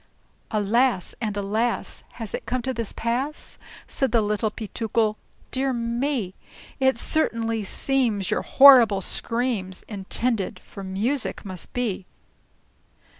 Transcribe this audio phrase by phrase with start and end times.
[0.49, 1.13] "Alas!
[1.21, 2.01] and alas!
[2.13, 5.15] has it come to this pass?" Said the Little Peetookle.
[5.51, 6.33] "Dear me!
[6.79, 12.07] It certainly seems your horrible screams Intended for music must be!"